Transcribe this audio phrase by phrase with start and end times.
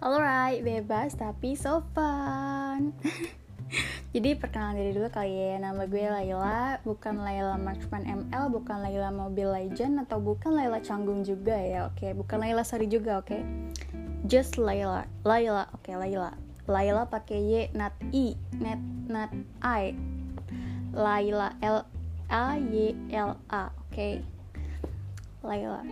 [0.00, 2.96] Alright, bebas tapi so fun.
[4.16, 5.60] Jadi perkenalan diri dulu kali ya.
[5.60, 11.22] Nama gue Laila, bukan Laila Marksman ML Bukan Laila Mobile Legend Atau bukan Laila Canggung
[11.22, 13.44] juga ya Oke, bukan Laila Sari juga oke?
[14.24, 15.04] Just Laila.
[15.20, 16.32] Laila, oke Laila.
[16.64, 19.92] Laila pakai Y, not I Not, not I.
[20.96, 21.84] Laila L
[22.32, 24.24] A Y L A Oke?
[25.44, 25.84] Laila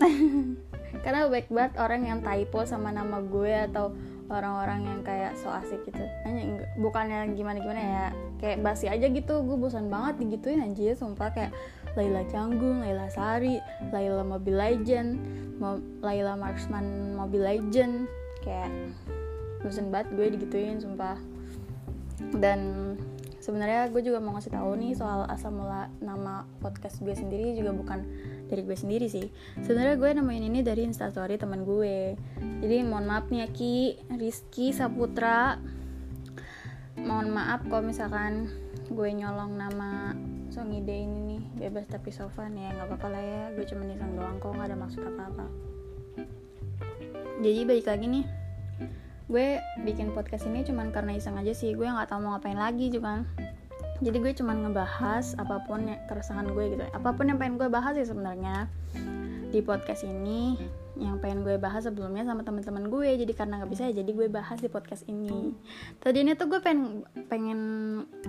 [1.00, 3.96] karena baik banget orang yang typo sama nama gue atau
[4.32, 6.04] orang-orang yang kayak so asik gitu.
[6.24, 8.04] Hanya bukannya gimana gimana ya
[8.40, 9.44] kayak basi aja gitu.
[9.44, 11.32] Gue bosan banget digituin anjir sumpah.
[11.32, 11.52] Kayak
[11.92, 13.60] Laila Canggung, Laila Sari,
[13.92, 15.10] Laila Mobile Legend,
[15.60, 18.08] Mo Laila Marksman Mobile Legend.
[18.40, 18.72] Kayak
[19.60, 21.20] bosan banget gue digituin sumpah.
[22.36, 22.94] Dan
[23.42, 27.74] sebenarnya gue juga mau ngasih tahu nih soal asal mula nama podcast gue sendiri juga
[27.74, 28.06] bukan
[28.52, 29.32] dari gue sendiri sih.
[29.64, 32.12] Sebenarnya gue nemuin ini dari instastory teman gue.
[32.60, 35.56] Jadi mohon maaf nih ya Ki Rizky Saputra.
[37.00, 38.52] Mohon maaf kalau misalkan
[38.92, 40.12] gue nyolong nama
[40.52, 41.42] song ide ini nih.
[41.64, 43.42] Bebas tapi sofan ya nggak apa-apa lah ya.
[43.56, 45.46] Gue cuma iseng doang kok nggak ada maksud apa-apa.
[47.40, 48.26] Jadi balik lagi nih
[49.32, 51.72] gue bikin podcast ini cuman karena iseng aja sih.
[51.72, 53.24] Gue nggak tahu mau ngapain lagi juga
[54.02, 56.82] jadi gue cuman ngebahas apa pun ya keresahan gue gitu.
[56.90, 58.66] Apa pun yang pengen gue bahas sih sebenarnya
[59.54, 60.58] di podcast ini.
[60.98, 63.10] Yang pengen gue bahas sebelumnya sama teman-teman gue.
[63.22, 65.54] Jadi karena nggak bisa ya jadi gue bahas di podcast ini.
[66.02, 67.60] Tadi ini tuh gue pengen pengen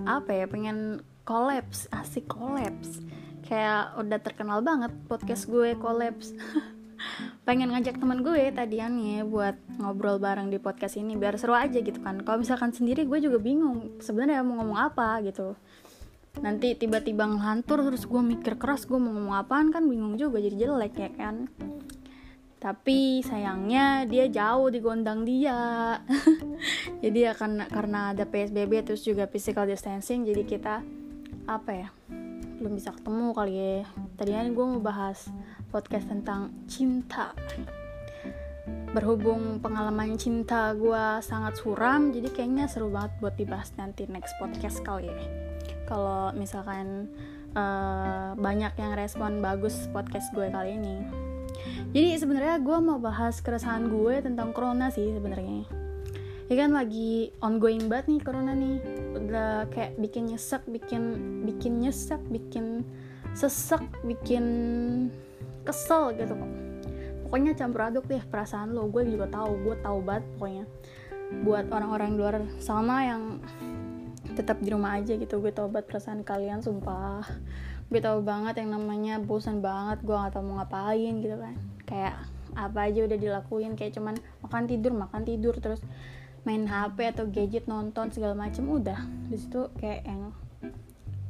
[0.06, 3.02] apa ya pengen kolaps asik kolaps.
[3.44, 6.32] Kayak udah terkenal banget podcast gue kolaps
[7.44, 12.00] pengen ngajak teman gue tadiannya buat ngobrol bareng di podcast ini biar seru aja gitu
[12.00, 12.22] kan.
[12.22, 15.54] Kalau misalkan sendiri gue juga bingung sebenarnya mau ngomong apa gitu.
[16.42, 20.66] Nanti tiba-tiba ngelantur terus gue mikir keras gue mau ngomong apaan kan bingung juga jadi
[20.66, 21.46] jelek ya kan?
[22.58, 26.00] Tapi sayangnya dia jauh di gondang dia.
[27.04, 30.80] Jadi ya karena karena ada psbb terus juga physical distancing jadi kita
[31.44, 31.88] apa ya
[32.56, 33.84] belum bisa ketemu kali ya.
[34.16, 35.28] Tadinya gue mau bahas
[35.74, 37.34] podcast tentang cinta.
[38.94, 44.80] Berhubung pengalaman cinta gue sangat suram jadi kayaknya seru banget buat dibahas nanti next podcast
[44.86, 45.26] kali ya
[45.84, 47.10] kalau misalkan
[47.56, 50.96] uh, banyak yang respon bagus podcast gue kali ini.
[51.94, 55.64] Jadi sebenarnya gue mau bahas keresahan gue tentang corona sih sebenarnya.
[56.50, 58.78] Ya kan lagi ongoing banget nih corona nih.
[59.16, 61.02] Udah kayak bikin nyesek bikin
[61.46, 62.84] bikin nyesek bikin
[63.34, 64.44] sesek bikin
[65.66, 66.52] kesel gitu kok.
[67.26, 70.64] Pokoknya campur aduk deh perasaan lo gue juga tahu gue tahu banget pokoknya.
[71.42, 73.22] Buat orang-orang luar sana yang
[74.38, 77.26] tetap di rumah aja gitu gue tahu banget perasaan kalian sumpah.
[77.90, 81.54] Gue tahu banget yang namanya bosan banget gue gak tau mau ngapain gitu kan.
[81.84, 82.14] Kayak
[82.54, 84.14] apa aja udah dilakuin kayak cuman
[84.46, 85.82] makan tidur makan tidur terus
[86.46, 89.00] main HP atau gadget nonton segala macem udah.
[89.26, 90.30] Di situ kayak yang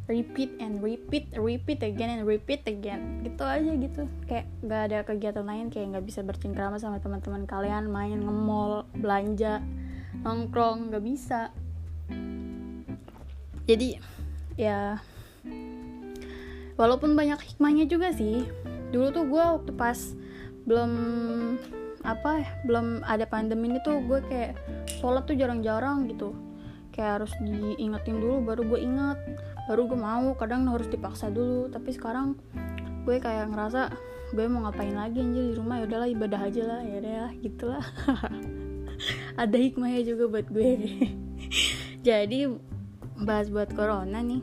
[0.04, 3.24] repeat and repeat repeat again and repeat again.
[3.24, 4.02] Gitu aja gitu.
[4.28, 9.64] Kayak gak ada kegiatan lain kayak nggak bisa bercengkrama sama teman-teman kalian main nge-mall belanja
[10.24, 11.52] nongkrong nggak bisa.
[13.64, 13.96] Jadi
[14.60, 15.00] ya
[16.76, 18.44] walaupun banyak hikmahnya juga sih.
[18.92, 19.98] Dulu tuh gue waktu pas
[20.64, 20.92] belum
[22.04, 24.60] apa ya belum ada pandemi ini tuh gue kayak
[25.00, 26.36] sholat tuh jarang-jarang gitu.
[26.92, 29.18] Kayak harus diingetin dulu baru gue ingat
[29.64, 31.72] baru gue mau kadang harus dipaksa dulu.
[31.72, 32.36] Tapi sekarang
[33.04, 33.92] gue kayak ngerasa
[34.34, 35.80] gue mau ngapain lagi anjir di rumah.
[35.80, 36.80] Ya udahlah ibadah aja lah.
[36.84, 37.84] Ya udah gitulah
[39.42, 40.70] ada hikmahnya juga buat gue.
[42.08, 42.48] Jadi
[43.24, 44.42] bahas buat corona nih.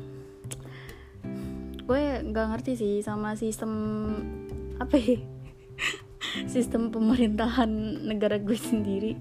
[1.86, 3.72] Gue nggak ngerti sih sama sistem
[4.80, 5.20] apa ya?
[6.54, 7.68] Sistem pemerintahan
[8.08, 9.20] negara gue sendiri.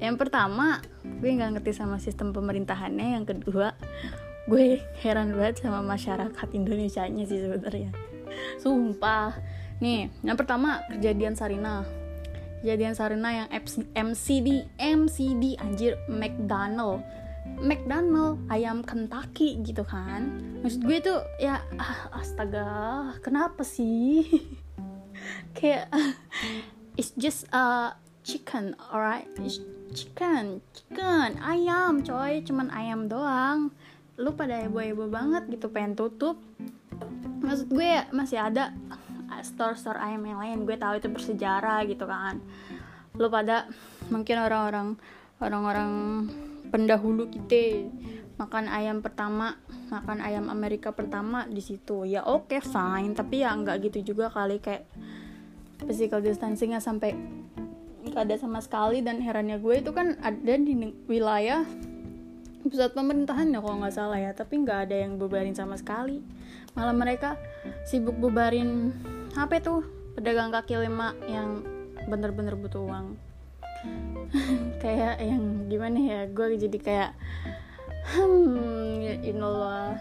[0.00, 3.20] Yang pertama gue nggak ngerti sama sistem pemerintahannya.
[3.20, 3.76] Yang kedua
[4.46, 7.90] gue heran banget sama masyarakat Indonesia nya sih sebenarnya.
[8.62, 9.34] Sumpah.
[9.82, 11.82] Nih yang pertama kejadian Sarina.
[12.62, 13.48] Kejadian Sarina yang
[13.94, 17.02] MCD MCD anjir McDonald.
[17.58, 20.38] McDonald ayam Kentucky gitu kan.
[20.62, 22.66] Maksud gue tuh ya ah, astaga
[23.26, 24.22] kenapa sih?
[25.58, 25.90] Kayak
[26.98, 29.26] it's just a chicken alright?
[29.42, 29.58] It's
[29.90, 32.46] chicken chicken ayam coy.
[32.46, 33.74] Cuman ayam doang
[34.16, 36.40] lu pada heboh-heboh banget gitu pengen tutup.
[37.44, 38.72] Maksud gue ya, masih ada
[39.44, 40.58] store-store ayam yang lain.
[40.64, 42.40] Gue tahu itu bersejarah gitu kan.
[43.16, 43.68] Lu pada
[44.08, 44.96] mungkin orang-orang
[45.40, 45.92] orang-orang
[46.72, 47.88] pendahulu kita
[48.36, 49.56] makan ayam pertama
[49.88, 52.08] makan ayam Amerika pertama di situ.
[52.08, 53.12] Ya oke okay, fine.
[53.12, 54.60] Tapi ya nggak gitu juga kali.
[54.60, 54.88] Kayak
[55.84, 57.12] physical distancingnya sampai
[58.08, 59.04] nggak ada sama sekali.
[59.04, 60.72] Dan herannya gue itu kan ada di
[61.04, 61.64] wilayah
[62.68, 64.30] pusat pemerintahan ya kalau nggak salah ya.
[64.36, 66.22] Tapi nggak ada yang bubarin sama sekali.
[66.76, 67.40] Malah mereka
[67.88, 68.92] sibuk bubarin
[69.34, 69.84] apa itu?
[70.16, 71.64] Pedagang kaki lima yang
[72.08, 73.16] bener-bener butuh uang.
[74.82, 77.10] Kayak yang gimana ya gue jadi kayak
[78.16, 79.98] hmm you know lah.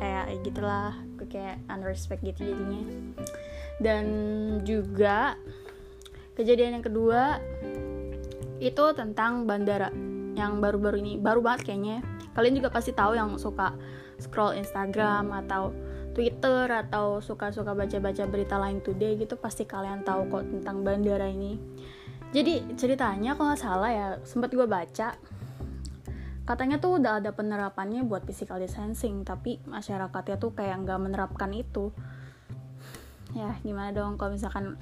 [0.00, 2.82] Kayak gitulah gue kayak unrespect gitu jadinya.
[3.78, 4.04] Dan
[4.62, 5.38] juga
[6.34, 7.38] kejadian yang kedua
[8.62, 9.90] itu tentang bandara
[10.34, 12.02] yang baru-baru ini baru banget kayaknya
[12.34, 13.74] kalian juga pasti tahu yang suka
[14.18, 15.70] scroll Instagram atau
[16.14, 21.58] Twitter atau suka-suka baca-baca berita lain today gitu pasti kalian tahu kok tentang bandara ini.
[22.30, 25.18] Jadi ceritanya kalau nggak salah ya sempat gue baca
[26.44, 31.90] katanya tuh udah ada penerapannya buat physical distancing tapi masyarakatnya tuh kayak nggak menerapkan itu.
[33.34, 34.78] Ya gimana dong kalau misalkan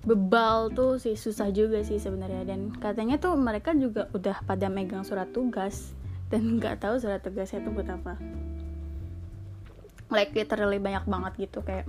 [0.00, 2.44] bebal tuh sih susah juga sih sebenarnya.
[2.48, 5.92] Dan katanya tuh mereka juga udah pada megang surat tugas
[6.32, 8.16] dan nggak tahu surat tugasnya tuh buat apa.
[10.10, 11.86] Like literally banyak banget gitu kayak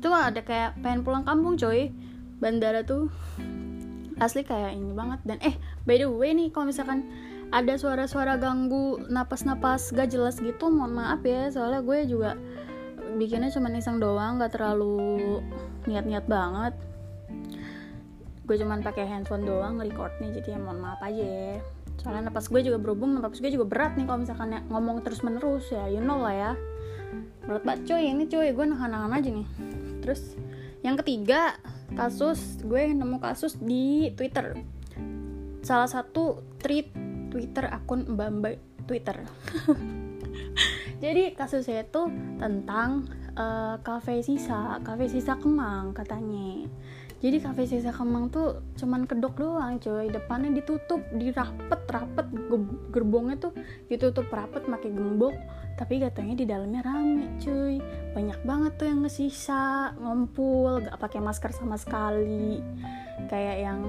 [0.00, 1.92] itu ada kayak pengen pulang kampung coy.
[2.42, 3.08] Bandara tuh
[4.18, 5.20] asli kayak ini banget.
[5.24, 5.54] Dan eh
[5.88, 7.06] by the way nih kalau misalkan
[7.54, 11.48] ada suara-suara ganggu napas-napas gak jelas gitu mohon maaf ya.
[11.54, 12.34] Soalnya gue juga
[13.14, 15.40] bikinnya cuma iseng doang gak terlalu
[15.86, 16.74] niat-niat banget.
[18.44, 21.56] Gue cuman pakai handphone doang record nih jadi ya mohon maaf aja ya.
[22.02, 25.24] Soalnya napas gue juga berhubung napas gue juga berat nih kalau misalkan ya, ngomong terus
[25.24, 26.52] menerus ya you know lah ya.
[27.48, 29.48] Berat banget cuy ini cuy gue nahan-nahan aja nih.
[30.04, 30.36] Terus
[30.84, 31.56] yang ketiga
[31.96, 34.58] kasus gue nemu kasus di twitter.
[35.64, 36.92] Salah satu tweet
[37.32, 39.24] twitter akun mbak mbak twitter
[41.02, 42.06] jadi kasusnya itu
[42.38, 46.66] tentang uh, kafe sisa kafe sisa Kemang katanya.
[47.24, 50.12] Jadi kafe sisa Kemang tuh cuman kedok doang coy.
[50.12, 52.26] Depannya ditutup dirapet rapet
[52.92, 53.52] gerbongnya tuh
[53.88, 55.34] ditutup rapet pakai gembok.
[55.74, 57.80] Tapi katanya di dalamnya rame cuy.
[58.12, 62.60] Banyak banget tuh yang ngesisa ngumpul gak pakai masker sama sekali.
[63.32, 63.80] Kayak yang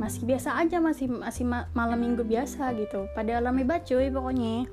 [0.00, 3.06] masih biasa aja masih masih ma malam minggu biasa gitu.
[3.12, 4.66] Pada rame banget cuy pokoknya.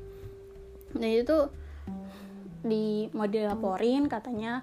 [0.95, 1.37] Dan itu
[2.67, 4.61] di mau dilaporin katanya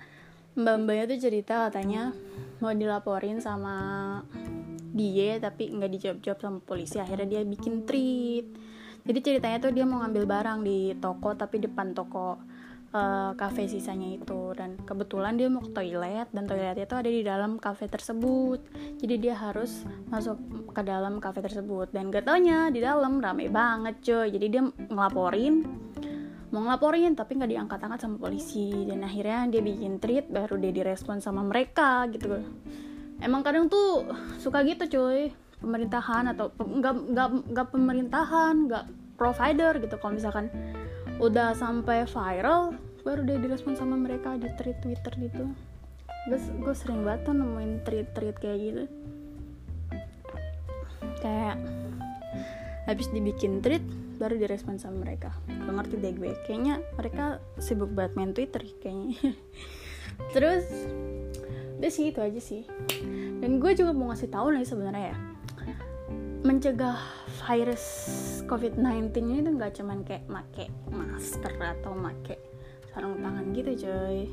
[0.55, 2.15] mbak mbaknya tuh cerita katanya
[2.63, 3.77] mau dilaporin sama
[4.95, 7.03] dia tapi nggak dijawab jawab sama polisi.
[7.03, 8.47] Akhirnya dia bikin tweet
[9.05, 12.41] jadi ceritanya tuh dia mau ngambil barang di toko tapi depan toko
[12.97, 13.37] uh,
[13.69, 14.57] sisanya itu.
[14.57, 18.65] Dan kebetulan dia mau ke toilet dan toiletnya itu ada di dalam kafe tersebut.
[18.97, 20.41] Jadi dia harus masuk
[20.73, 21.93] ke dalam kafe tersebut.
[21.93, 25.69] Dan gak taunya di dalam rame banget coy jadi dia ngelaporin
[26.55, 28.87] mau ngelaporin tapi nggak diangkat-angkat sama polisi.
[28.87, 32.39] Dan akhirnya dia bikin tweet baru dia direspon sama mereka gitu.
[33.19, 34.07] Emang kadang tuh
[34.39, 35.35] suka gitu cuy.
[35.59, 38.85] Pemerintahan atau nggak nggak nggak pemerintahan nggak
[39.19, 39.99] provider gitu.
[39.99, 40.47] Kalau misalkan
[41.19, 45.51] udah sampai viral baru dia direspon sama mereka di tweet twitter gitu.
[46.31, 48.85] Gue gue sering banget tuh nemuin tweet tweet kayak gitu.
[51.19, 51.59] Kayak
[52.85, 55.37] habis dibikin tweet baru direspon sama mereka.
[55.45, 56.33] Gak ngerti deh gue.
[56.49, 59.37] Kayaknya mereka sibuk banget main twitter kayaknya.
[60.35, 60.65] Terus
[61.77, 62.65] udah sih itu aja sih.
[63.45, 65.17] Dan gue juga mau ngasih tahu nih sebenarnya ya.
[66.45, 66.97] Mencegah
[67.45, 67.85] virus
[68.49, 72.41] covid-19 ini tuh nggak cuman kayak make masker atau make
[72.89, 74.33] sarung tangan gitu coy.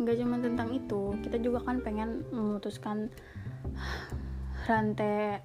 [0.00, 1.12] Nggak cuma tentang itu.
[1.20, 3.12] Kita juga kan pengen memutuskan
[4.68, 5.44] rantai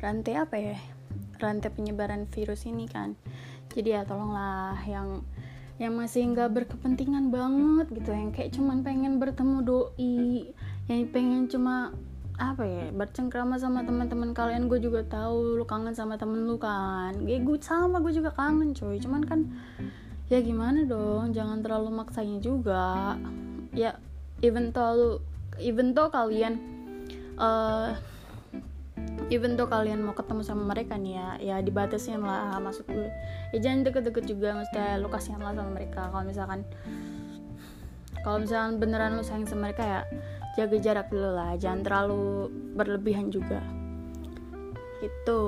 [0.00, 0.76] rantai apa ya
[1.42, 3.18] rantai penyebaran virus ini kan.
[3.74, 5.26] Jadi ya tolonglah yang
[5.80, 10.54] yang masih nggak berkepentingan banget gitu yang kayak cuman pengen bertemu doi
[10.86, 11.90] yang pengen cuma
[12.38, 17.18] apa ya bercengkrama sama teman-teman kalian gue juga tahu lu kangen sama temen lu kan.
[17.26, 19.40] Gue gue sama gue juga kangen coy cuman kan
[20.30, 23.18] ya gimana dong jangan terlalu maksanya juga.
[23.74, 23.98] Ya
[24.44, 25.18] even though
[25.58, 26.60] even though kalian
[27.38, 27.96] uh,
[29.32, 33.08] even tuh kalian mau ketemu sama mereka nih ya ya dibatasin lah masuk gue
[33.56, 36.12] ya jangan deket-deket juga maksudnya lu kasihan lah sama mereka.
[36.12, 36.60] Kalau misalkan
[38.20, 40.00] kalau misalkan beneran lu sayang sama mereka ya
[40.60, 41.56] jaga jarak dulu lah.
[41.56, 43.64] Jangan terlalu berlebihan juga.
[45.00, 45.42] Gitu.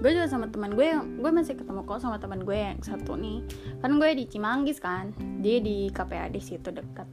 [0.00, 3.44] Gue juga sama teman gue gue masih ketemu kok sama teman gue yang satu nih.
[3.84, 5.12] Kan gue di Cimanggis kan.
[5.44, 7.06] Dia di KPAD situ dekat.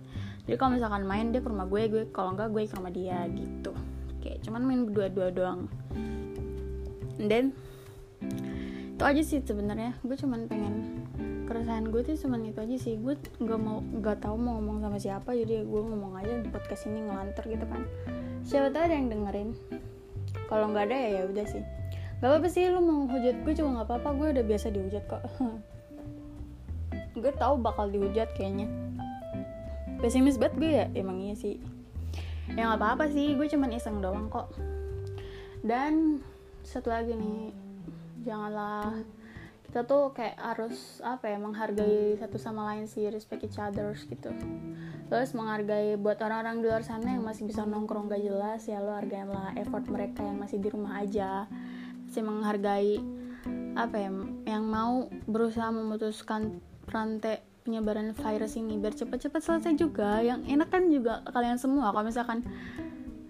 [0.48, 3.28] Jadi kalau misalkan main dia ke rumah gue gue kalau enggak gue ke rumah dia
[3.36, 3.76] gitu
[4.22, 5.62] kayak cuman main berdua-dua doang.
[7.18, 7.52] Dan
[8.94, 9.98] itu aja sih sebenarnya.
[10.06, 11.04] Gue cuman pengen
[11.50, 12.96] keresahan gue tuh cuman itu aja sih.
[13.02, 15.34] Gue nggak mau nggak tahu mau ngomong sama siapa.
[15.34, 17.82] Jadi gue ngomong aja di podcast ini ngelantur gitu kan.
[18.46, 19.50] Siapa tahu ada yang dengerin.
[20.48, 21.64] Kalau nggak ada ya ya udah sih.
[22.22, 24.10] Gak apa-apa sih lu mau hujat gue juga nggak apa-apa.
[24.14, 25.26] Gue udah biasa dihujat kok.
[27.12, 28.72] Gue tahu bakal dihujat kayaknya.
[30.00, 31.60] Pesimis banget gue ya emang iya sih
[32.56, 34.52] ya nggak apa-apa sih gue cuman iseng doang kok.
[35.62, 36.20] Dan
[36.66, 37.54] satu lagi nih
[38.26, 39.02] janganlah
[39.72, 44.36] kita tuh kayak harus apa ya menghargai satu sama lain sih respect each others gitu.
[45.08, 48.92] Terus menghargai buat orang-orang di luar sana yang masih bisa nongkrong gak jelas ya lo
[48.92, 51.48] hargailah effort mereka yang masih di rumah aja.
[52.04, 53.00] Masih menghargai
[53.80, 54.12] apa ya
[54.44, 56.60] yang mau berusaha memutuskan
[56.92, 60.20] rantai penyebaran virus ini biar cepat-cepat selesai juga.
[60.22, 61.94] Yang enak kan juga kalian semua.
[61.94, 62.40] Kalau misalkan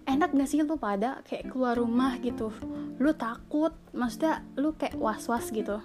[0.07, 2.49] enak gak sih lu pada kayak keluar rumah gitu?
[2.97, 5.79] Lu takut maksudnya lu kayak was-was gitu.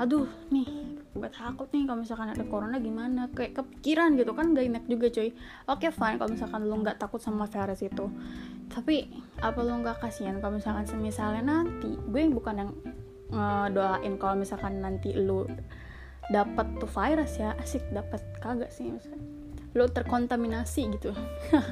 [0.00, 0.66] Aduh nih
[1.10, 3.26] gue takut nih kalau misalkan ada corona gimana?
[3.32, 4.32] Kayak kepikiran gitu.
[4.36, 5.30] Kan gak enak juga cuy.
[5.68, 8.06] Oke okay, fine kalau misalkan lu nggak takut sama virus itu.
[8.70, 9.10] Tapi
[9.42, 11.96] apa lu nggak kasihan kalau misalkan semisalnya nanti?
[12.06, 12.70] Gue bukan yang
[13.34, 15.46] uh, doain kalau misalkan nanti lu
[16.30, 19.40] dapat tuh virus ya asik dapat kagak sih misalnya
[19.74, 21.14] lo terkontaminasi gitu.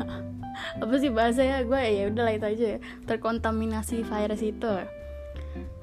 [0.83, 2.81] Apa sih bahasa ya gue ya udah itu aja ya.
[3.07, 4.71] Terkontaminasi virus itu.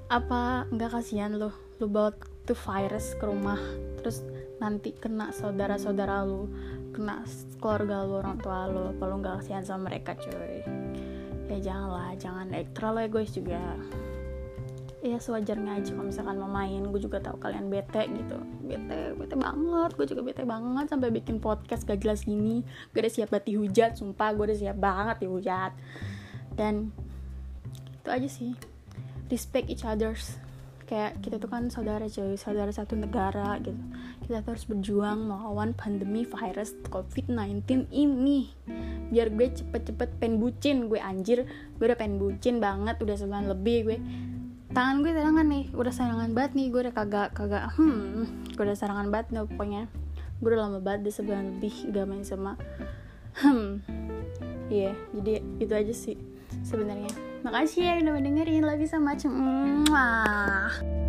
[0.07, 1.51] Apa nggak kasihan lo
[1.83, 2.15] lu bawa
[2.47, 3.59] tuh virus ke rumah
[3.99, 4.23] terus
[4.63, 6.47] nanti kena saudara-saudara lu
[6.95, 7.27] kena
[7.59, 10.63] keluarga lu orang tua lu apa lu nggak kasihan sama mereka cuy?
[11.51, 13.59] Ya janganlah jangan eh, terlalu egois juga
[15.05, 16.81] ya sewajarnya aja kalau misalkan mau main.
[16.89, 18.37] Gue juga tahu kalian bete gitu.
[18.65, 19.91] Bete bete banget.
[19.93, 22.65] Gue juga bete banget sampai bikin podcast gak jelas gini.
[22.89, 24.33] Gue udah siap banget dihujat sumpah.
[24.33, 25.71] Gue udah siap banget dihujat.
[26.57, 26.89] Dan
[28.01, 28.57] itu aja sih.
[29.29, 30.41] Respect each others.
[30.85, 33.77] Kayak kita tuh kan saudara cuy saudara satu negara gitu.
[34.25, 38.53] Kita harus berjuang melawan pandemi virus covid-19 ini.
[39.09, 41.45] Biar gue cepet-cepet pen bucin gue anjir
[41.77, 43.01] gue udah pen bucin banget.
[43.01, 43.97] Udah sebulan lebih gue
[44.75, 48.77] tangan gue serangan nih udah serangan banget nih gue udah kagak kagak hmm gue udah
[48.77, 49.83] serangan banget nih pokoknya
[50.43, 52.59] gue udah lama banget di sebulan lebih gak main sama
[53.39, 53.79] hmm
[54.67, 56.19] iya yeah, jadi itu aja sih
[56.67, 58.65] sebenarnya Makasih ya udah mendengarin.
[58.89, 59.29] So much.
[59.29, 61.04] Mwah.